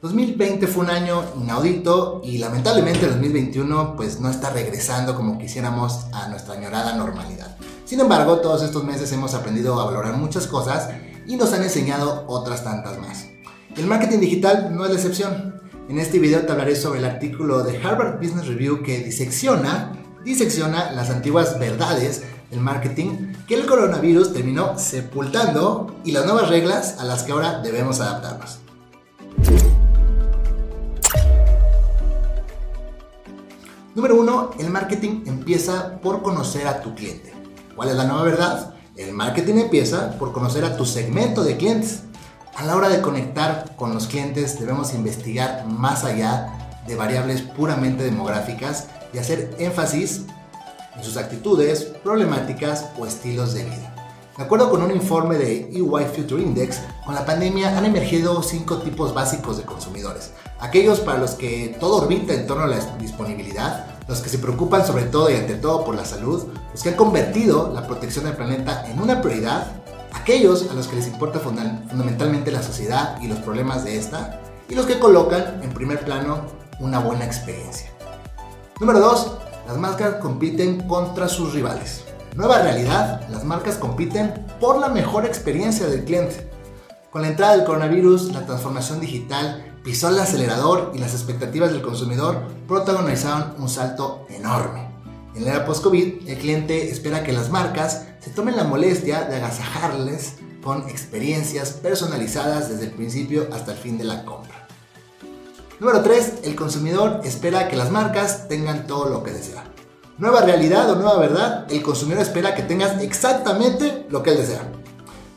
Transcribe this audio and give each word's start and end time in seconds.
2020 0.00 0.64
fue 0.68 0.84
un 0.84 0.90
año 0.90 1.24
inaudito 1.40 2.20
y 2.22 2.38
lamentablemente 2.38 3.04
el 3.04 3.12
2021 3.12 3.96
pues 3.96 4.20
no 4.20 4.30
está 4.30 4.50
regresando 4.50 5.16
como 5.16 5.38
quisiéramos 5.38 6.06
a 6.12 6.28
nuestra 6.28 6.54
añorada 6.54 6.94
normalidad. 6.94 7.56
Sin 7.84 7.98
embargo, 7.98 8.36
todos 8.36 8.62
estos 8.62 8.84
meses 8.84 9.10
hemos 9.10 9.34
aprendido 9.34 9.80
a 9.80 9.86
valorar 9.86 10.16
muchas 10.16 10.46
cosas 10.46 10.90
y 11.26 11.34
nos 11.34 11.52
han 11.52 11.64
enseñado 11.64 12.24
otras 12.28 12.62
tantas 12.62 12.96
más. 12.98 13.26
El 13.76 13.86
marketing 13.86 14.20
digital 14.20 14.72
no 14.72 14.84
es 14.84 14.90
la 14.90 14.96
excepción. 14.98 15.60
En 15.88 15.98
este 15.98 16.20
video 16.20 16.42
te 16.42 16.52
hablaré 16.52 16.76
sobre 16.76 17.00
el 17.00 17.04
artículo 17.04 17.64
de 17.64 17.84
Harvard 17.84 18.18
Business 18.18 18.46
Review 18.46 18.84
que 18.84 19.02
disecciona, 19.02 19.94
disecciona 20.24 20.92
las 20.92 21.10
antiguas 21.10 21.58
verdades 21.58 22.22
del 22.52 22.60
marketing 22.60 23.32
que 23.48 23.56
el 23.56 23.66
coronavirus 23.66 24.32
terminó 24.32 24.78
sepultando 24.78 25.96
y 26.04 26.12
las 26.12 26.24
nuevas 26.24 26.50
reglas 26.50 27.00
a 27.00 27.04
las 27.04 27.24
que 27.24 27.32
ahora 27.32 27.62
debemos 27.62 28.00
adaptarnos. 28.00 28.60
Número 33.98 34.14
1. 34.14 34.50
El 34.60 34.70
marketing 34.70 35.24
empieza 35.26 35.98
por 36.00 36.22
conocer 36.22 36.68
a 36.68 36.82
tu 36.82 36.94
cliente. 36.94 37.32
¿Cuál 37.74 37.88
es 37.88 37.96
la 37.96 38.04
nueva 38.04 38.22
verdad? 38.22 38.74
El 38.96 39.12
marketing 39.12 39.54
empieza 39.54 40.16
por 40.20 40.32
conocer 40.32 40.64
a 40.64 40.76
tu 40.76 40.86
segmento 40.86 41.42
de 41.42 41.56
clientes. 41.56 42.02
A 42.54 42.64
la 42.64 42.76
hora 42.76 42.90
de 42.90 43.00
conectar 43.00 43.74
con 43.74 43.92
los 43.92 44.06
clientes 44.06 44.60
debemos 44.60 44.94
investigar 44.94 45.66
más 45.66 46.04
allá 46.04 46.76
de 46.86 46.94
variables 46.94 47.42
puramente 47.42 48.04
demográficas 48.04 48.86
y 49.12 49.18
hacer 49.18 49.56
énfasis 49.58 50.26
en 50.94 51.02
sus 51.02 51.16
actitudes, 51.16 51.82
problemáticas 52.04 52.90
o 53.00 53.04
estilos 53.04 53.52
de 53.52 53.64
vida. 53.64 53.98
De 54.38 54.44
acuerdo 54.44 54.70
con 54.70 54.80
un 54.82 54.92
informe 54.92 55.36
de 55.36 55.68
EY 55.72 56.04
Future 56.14 56.40
Index, 56.40 56.78
con 57.04 57.16
la 57.16 57.26
pandemia 57.26 57.76
han 57.76 57.84
emergido 57.84 58.40
cinco 58.44 58.78
tipos 58.78 59.12
básicos 59.12 59.56
de 59.56 59.64
consumidores. 59.64 60.30
Aquellos 60.60 61.00
para 61.00 61.18
los 61.18 61.32
que 61.32 61.76
todo 61.80 61.96
orbita 61.96 62.34
en 62.34 62.46
torno 62.46 62.62
a 62.62 62.68
la 62.68 62.78
disponibilidad, 63.00 63.87
los 64.08 64.20
que 64.20 64.30
se 64.30 64.38
preocupan 64.38 64.86
sobre 64.86 65.04
todo 65.04 65.30
y 65.30 65.36
ante 65.36 65.54
todo 65.54 65.84
por 65.84 65.94
la 65.94 66.04
salud, 66.04 66.48
los 66.72 66.82
que 66.82 66.88
han 66.88 66.96
convertido 66.96 67.70
la 67.72 67.86
protección 67.86 68.24
del 68.24 68.34
planeta 68.34 68.84
en 68.88 69.00
una 69.00 69.20
prioridad, 69.20 69.72
aquellos 70.12 70.68
a 70.70 70.74
los 70.74 70.88
que 70.88 70.96
les 70.96 71.06
importa 71.06 71.38
fundamentalmente 71.38 72.50
la 72.50 72.62
sociedad 72.62 73.20
y 73.20 73.28
los 73.28 73.38
problemas 73.40 73.84
de 73.84 73.98
esta, 73.98 74.40
y 74.68 74.74
los 74.74 74.86
que 74.86 74.98
colocan 74.98 75.62
en 75.62 75.70
primer 75.70 76.04
plano 76.04 76.40
una 76.80 76.98
buena 76.98 77.24
experiencia. 77.24 77.90
Número 78.80 79.00
2. 79.00 79.32
Las 79.66 79.76
marcas 79.76 80.14
compiten 80.14 80.86
contra 80.88 81.28
sus 81.28 81.52
rivales. 81.52 82.04
Nueva 82.34 82.62
realidad, 82.62 83.28
las 83.28 83.44
marcas 83.44 83.76
compiten 83.76 84.46
por 84.60 84.78
la 84.78 84.88
mejor 84.88 85.26
experiencia 85.26 85.86
del 85.86 86.04
cliente. 86.04 86.50
Con 87.10 87.22
la 87.22 87.28
entrada 87.28 87.56
del 87.56 87.66
coronavirus, 87.66 88.32
la 88.32 88.46
transformación 88.46 89.00
digital 89.00 89.77
pisó 89.88 90.10
el 90.10 90.18
acelerador 90.18 90.92
y 90.94 90.98
las 90.98 91.14
expectativas 91.14 91.72
del 91.72 91.80
consumidor 91.80 92.42
protagonizaron 92.66 93.54
un 93.56 93.70
salto 93.70 94.26
enorme. 94.28 94.86
En 95.34 95.46
la 95.46 95.54
era 95.54 95.64
post-COVID, 95.64 96.28
el 96.28 96.36
cliente 96.36 96.90
espera 96.90 97.24
que 97.24 97.32
las 97.32 97.48
marcas 97.48 98.04
se 98.20 98.28
tomen 98.28 98.58
la 98.58 98.64
molestia 98.64 99.22
de 99.22 99.36
agasajarles 99.36 100.34
con 100.62 100.86
experiencias 100.90 101.72
personalizadas 101.72 102.68
desde 102.68 102.84
el 102.84 102.90
principio 102.90 103.48
hasta 103.50 103.72
el 103.72 103.78
fin 103.78 103.96
de 103.96 104.04
la 104.04 104.26
compra. 104.26 104.68
Número 105.80 106.02
3. 106.02 106.40
El 106.42 106.54
consumidor 106.54 107.22
espera 107.24 107.68
que 107.68 107.76
las 107.76 107.90
marcas 107.90 108.46
tengan 108.46 108.86
todo 108.86 109.08
lo 109.08 109.22
que 109.22 109.30
desea. 109.30 109.64
Nueva 110.18 110.42
realidad 110.42 110.90
o 110.90 110.96
nueva 110.96 111.16
verdad, 111.16 111.66
el 111.72 111.80
consumidor 111.80 112.20
espera 112.20 112.54
que 112.54 112.62
tengas 112.62 113.02
exactamente 113.02 114.04
lo 114.10 114.22
que 114.22 114.32
él 114.32 114.36
desea. 114.36 114.70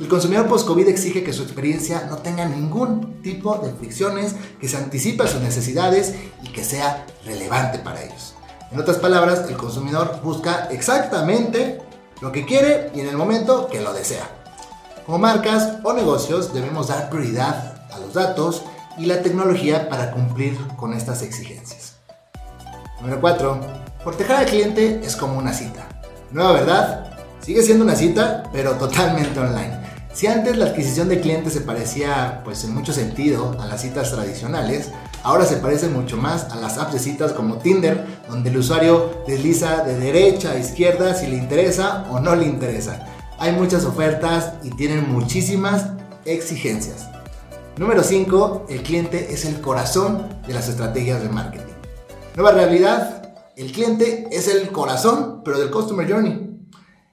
El 0.00 0.06
consumidor 0.06 0.46
post-COVID 0.46 0.86
exige 0.86 1.24
que 1.24 1.32
su 1.32 1.42
experiencia 1.42 2.06
no 2.08 2.18
tenga 2.18 2.44
ningún 2.44 3.20
tipo 3.20 3.58
de 3.58 3.72
fricciones, 3.72 4.36
que 4.60 4.68
se 4.68 4.76
anticipe 4.76 5.24
a 5.24 5.26
sus 5.26 5.40
necesidades 5.40 6.14
y 6.44 6.52
que 6.52 6.62
sea 6.62 7.04
relevante 7.24 7.80
para 7.80 8.04
ellos. 8.04 8.34
En 8.70 8.78
otras 8.78 8.98
palabras, 8.98 9.48
el 9.48 9.56
consumidor 9.56 10.20
busca 10.22 10.68
exactamente 10.70 11.80
lo 12.20 12.30
que 12.30 12.44
quiere 12.44 12.92
y 12.94 13.00
en 13.00 13.08
el 13.08 13.16
momento 13.16 13.68
que 13.68 13.80
lo 13.80 13.92
desea. 13.92 14.28
Como 15.04 15.18
marcas 15.18 15.78
o 15.82 15.92
negocios 15.92 16.54
debemos 16.54 16.88
dar 16.88 17.10
prioridad 17.10 17.82
a 17.90 17.98
los 17.98 18.14
datos 18.14 18.62
y 18.98 19.06
la 19.06 19.22
tecnología 19.22 19.88
para 19.88 20.12
cumplir 20.12 20.56
con 20.76 20.92
estas 20.92 21.22
exigencias. 21.22 21.94
Número 23.00 23.20
4 23.20 23.60
Cortejar 24.04 24.36
al 24.36 24.46
cliente 24.46 25.00
es 25.02 25.16
como 25.16 25.38
una 25.38 25.52
cita. 25.52 25.88
Nueva 26.30 26.52
verdad, 26.52 27.10
sigue 27.40 27.62
siendo 27.62 27.84
una 27.84 27.96
cita, 27.96 28.44
pero 28.52 28.72
totalmente 28.74 29.40
online. 29.40 29.87
Si 30.12 30.26
antes 30.26 30.56
la 30.56 30.66
adquisición 30.66 31.08
de 31.08 31.20
clientes 31.20 31.52
se 31.52 31.60
parecía, 31.60 32.40
pues 32.44 32.64
en 32.64 32.74
mucho 32.74 32.92
sentido, 32.92 33.56
a 33.60 33.66
las 33.66 33.82
citas 33.82 34.10
tradicionales, 34.10 34.90
ahora 35.22 35.44
se 35.44 35.56
parece 35.56 35.88
mucho 35.88 36.16
más 36.16 36.44
a 36.44 36.56
las 36.56 36.78
apps 36.78 36.94
de 36.94 36.98
citas 36.98 37.32
como 37.32 37.58
Tinder, 37.58 38.04
donde 38.28 38.50
el 38.50 38.56
usuario 38.56 39.22
desliza 39.26 39.84
de 39.84 39.98
derecha 39.98 40.52
a 40.52 40.58
izquierda 40.58 41.14
si 41.14 41.26
le 41.26 41.36
interesa 41.36 42.06
o 42.10 42.20
no 42.20 42.34
le 42.34 42.46
interesa. 42.46 43.06
Hay 43.38 43.52
muchas 43.52 43.84
ofertas 43.84 44.54
y 44.64 44.70
tienen 44.70 45.12
muchísimas 45.12 45.86
exigencias. 46.24 47.08
Número 47.76 48.02
5. 48.02 48.66
El 48.68 48.82
cliente 48.82 49.32
es 49.32 49.44
el 49.44 49.60
corazón 49.60 50.26
de 50.48 50.54
las 50.54 50.68
estrategias 50.68 51.22
de 51.22 51.28
marketing. 51.28 51.74
Nueva 52.34 52.52
realidad, 52.52 53.32
el 53.56 53.70
cliente 53.70 54.26
es 54.32 54.48
el 54.48 54.70
corazón, 54.70 55.42
pero 55.44 55.58
del 55.60 55.70
Customer 55.70 56.10
Journey. 56.10 56.47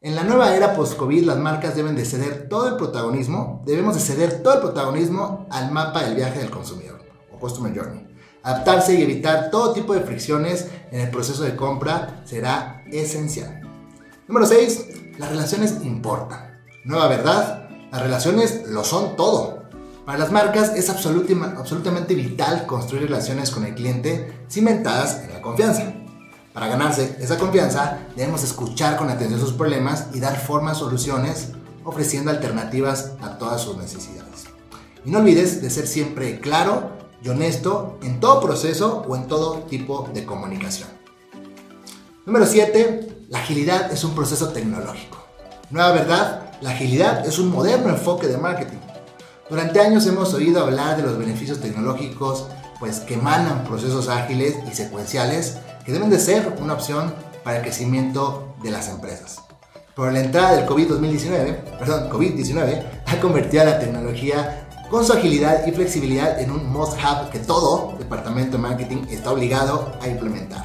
En 0.00 0.14
la 0.14 0.22
nueva 0.22 0.54
era 0.54 0.76
post-COVID, 0.76 1.24
las 1.24 1.38
marcas 1.38 1.74
deben 1.74 1.96
de 1.96 2.04
ceder 2.04 2.48
todo 2.48 2.68
el 2.68 2.76
protagonismo, 2.76 3.64
debemos 3.66 3.96
de 3.96 4.00
ceder 4.00 4.44
todo 4.44 4.54
el 4.54 4.60
protagonismo 4.60 5.48
al 5.50 5.72
mapa 5.72 6.04
del 6.04 6.14
viaje 6.14 6.38
del 6.38 6.50
consumidor, 6.50 7.00
o 7.32 7.38
Customer 7.40 7.76
Journey. 7.76 8.06
Adaptarse 8.44 8.94
y 8.94 9.02
evitar 9.02 9.50
todo 9.50 9.72
tipo 9.72 9.94
de 9.94 10.02
fricciones 10.02 10.68
en 10.92 11.00
el 11.00 11.10
proceso 11.10 11.42
de 11.42 11.56
compra 11.56 12.22
será 12.24 12.84
esencial. 12.92 13.60
Número 14.28 14.46
6. 14.46 15.18
Las 15.18 15.30
relaciones 15.30 15.78
importan. 15.82 16.60
Nueva 16.84 17.08
verdad, 17.08 17.68
las 17.90 18.00
relaciones 18.00 18.68
lo 18.68 18.84
son 18.84 19.16
todo. 19.16 19.64
Para 20.06 20.20
las 20.20 20.30
marcas 20.30 20.76
es 20.76 20.88
absolutamente 20.90 22.14
vital 22.14 22.66
construir 22.66 23.02
relaciones 23.02 23.50
con 23.50 23.64
el 23.64 23.74
cliente 23.74 24.44
cimentadas 24.48 25.24
en 25.24 25.34
la 25.34 25.42
confianza. 25.42 25.92
Para 26.58 26.72
ganarse 26.72 27.16
esa 27.20 27.38
confianza, 27.38 28.00
debemos 28.16 28.42
escuchar 28.42 28.96
con 28.96 29.08
atención 29.08 29.38
sus 29.38 29.52
problemas 29.52 30.06
y 30.12 30.18
dar 30.18 30.36
forma 30.36 30.72
a 30.72 30.74
soluciones, 30.74 31.50
ofreciendo 31.84 32.32
alternativas 32.32 33.12
a 33.22 33.38
todas 33.38 33.60
sus 33.60 33.76
necesidades. 33.76 34.46
Y 35.04 35.10
no 35.12 35.20
olvides 35.20 35.62
de 35.62 35.70
ser 35.70 35.86
siempre 35.86 36.40
claro 36.40 36.90
y 37.22 37.28
honesto 37.28 38.00
en 38.02 38.18
todo 38.18 38.40
proceso 38.40 39.04
o 39.06 39.14
en 39.14 39.28
todo 39.28 39.58
tipo 39.70 40.10
de 40.12 40.24
comunicación. 40.24 40.88
Número 42.26 42.44
7. 42.44 43.26
La 43.28 43.38
agilidad 43.38 43.92
es 43.92 44.02
un 44.02 44.16
proceso 44.16 44.48
tecnológico. 44.48 45.24
Nueva 45.70 45.92
verdad, 45.92 46.50
la 46.60 46.70
agilidad 46.70 47.24
es 47.24 47.38
un 47.38 47.52
moderno 47.52 47.90
enfoque 47.90 48.26
de 48.26 48.36
marketing. 48.36 48.78
Durante 49.48 49.78
años 49.78 50.08
hemos 50.08 50.34
oído 50.34 50.64
hablar 50.64 50.96
de 50.96 51.04
los 51.04 51.18
beneficios 51.18 51.60
tecnológicos 51.60 52.48
pues, 52.80 52.98
que 52.98 53.14
emanan 53.14 53.62
procesos 53.62 54.08
ágiles 54.08 54.56
y 54.68 54.74
secuenciales 54.74 55.58
que 55.88 55.94
deben 55.94 56.10
de 56.10 56.18
ser 56.18 56.54
una 56.60 56.74
opción 56.74 57.14
para 57.42 57.56
el 57.56 57.62
crecimiento 57.62 58.54
de 58.62 58.70
las 58.70 58.90
empresas. 58.90 59.38
Por 59.96 60.12
la 60.12 60.20
entrada 60.20 60.54
del 60.54 60.66
COVID-19, 60.66 61.78
perdón, 61.78 62.10
COVID-19 62.10 62.82
ha 63.06 63.20
convertido 63.22 63.62
a 63.62 63.66
la 63.66 63.78
tecnología 63.78 64.68
con 64.90 65.02
su 65.02 65.14
agilidad 65.14 65.66
y 65.66 65.72
flexibilidad 65.72 66.42
en 66.42 66.50
un 66.50 66.70
must-have 66.70 67.30
que 67.30 67.38
todo 67.38 67.96
departamento 67.98 68.58
de 68.58 68.64
marketing 68.64 69.06
está 69.08 69.32
obligado 69.32 69.94
a 70.02 70.08
implementar. 70.08 70.62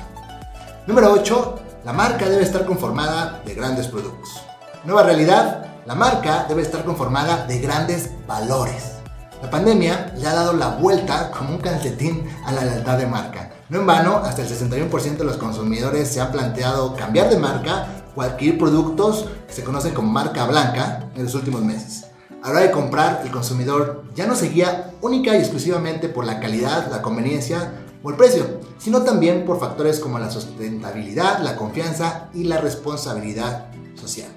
Número 0.88 1.13
8. 1.13 1.59
La 1.85 1.94
marca 1.94 2.28
debe 2.28 2.44
estar 2.44 2.66
conformada 2.66 3.41
de 3.45 3.55
grandes 3.55 3.88
productos. 3.88 4.41
Nueva 4.84 5.03
realidad. 5.03 5.67
La 5.85 5.95
marca 5.95 6.47
debe 6.50 6.63
estar 6.63 6.84
conformada 6.84 7.45
de 7.47 7.59
grandes 7.59 8.09
valores. 8.28 8.95
La 9.41 9.50
pandemia 9.50 10.11
le 10.17 10.28
ha 10.28 10.34
dado 10.34 10.51
la 10.51 10.67
vuelta 10.67 11.31
como 11.31 11.51
un 11.51 11.61
calcetín 11.61 12.28
a 12.46 12.52
la 12.52 12.66
lealtad 12.66 12.97
de 12.97 13.08
marca. 13.08 13.53
No 13.73 13.79
en 13.79 13.87
vano, 13.87 14.17
hasta 14.17 14.43
el 14.43 14.47
61% 14.47 15.17
de 15.17 15.23
los 15.23 15.37
consumidores 15.37 16.08
se 16.08 16.22
han 16.22 16.31
planteado 16.31 16.96
cambiar 16.96 17.31
de 17.31 17.40
marca 17.40 17.87
o 18.16 18.22
adquirir 18.22 18.59
productos 18.59 19.25
que 19.47 19.53
se 19.53 19.64
conocen 19.64 19.96
como 19.96 20.11
marca 20.11 20.46
blanca 20.46 21.09
en 21.16 21.23
los 21.23 21.34
últimos 21.34 21.64
meses. 21.64 22.05
A 22.43 22.49
la 22.49 22.52
hora 22.52 22.59
de 22.67 22.72
comprar, 22.72 23.22
el 23.25 23.31
consumidor 23.31 24.03
ya 24.14 24.28
no 24.28 24.35
se 24.35 24.49
guía 24.49 24.91
única 25.02 25.35
y 25.35 25.40
exclusivamente 25.40 26.08
por 26.08 26.23
la 26.23 26.40
calidad, 26.40 26.91
la 26.91 27.02
conveniencia 27.02 27.81
o 28.03 28.11
el 28.11 28.16
precio, 28.16 28.59
sino 28.78 29.02
también 29.02 29.43
por 29.43 29.59
factores 29.59 29.99
como 29.99 30.19
la 30.19 30.29
sustentabilidad, 30.29 31.40
la 31.40 31.55
confianza 31.55 32.29
y 32.31 32.43
la 32.43 32.61
responsabilidad 32.61 33.72
social. 33.96 34.29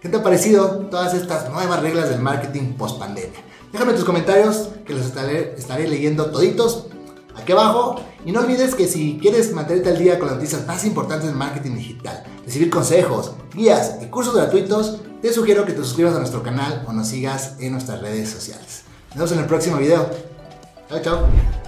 ¿Qué 0.00 0.08
te 0.08 0.16
ha 0.16 0.24
parecido 0.24 0.88
todas 0.90 1.14
estas 1.14 1.48
nuevas 1.50 1.80
reglas 1.80 2.08
del 2.08 2.20
marketing 2.20 2.72
post 2.72 2.98
pandemia? 2.98 3.38
Déjame 3.72 3.92
tus 3.92 4.04
comentarios 4.04 4.70
que 4.84 4.92
los 4.92 5.06
estaré, 5.06 5.54
estaré 5.56 5.86
leyendo 5.86 6.32
toditos 6.32 6.88
aquí 7.34 7.52
abajo. 7.52 8.00
Y 8.24 8.32
no 8.32 8.40
olvides 8.40 8.74
que 8.74 8.86
si 8.86 9.18
quieres 9.20 9.52
mantenerte 9.52 9.90
al 9.90 9.98
día 9.98 10.18
con 10.18 10.28
las 10.28 10.36
noticias 10.36 10.66
más 10.66 10.84
importantes 10.84 11.26
del 11.28 11.36
marketing 11.36 11.74
digital, 11.74 12.22
recibir 12.44 12.70
consejos, 12.70 13.32
guías 13.54 13.96
y 14.00 14.06
cursos 14.06 14.34
gratuitos, 14.34 15.00
te 15.20 15.32
sugiero 15.32 15.64
que 15.64 15.72
te 15.72 15.78
suscribas 15.78 16.14
a 16.14 16.18
nuestro 16.18 16.42
canal 16.42 16.84
o 16.86 16.92
nos 16.92 17.08
sigas 17.08 17.56
en 17.60 17.72
nuestras 17.72 18.00
redes 18.00 18.30
sociales. 18.30 18.82
Nos 19.10 19.16
vemos 19.16 19.32
en 19.32 19.38
el 19.40 19.46
próximo 19.46 19.76
video. 19.76 20.08
Chao, 20.88 21.00
chao. 21.02 21.61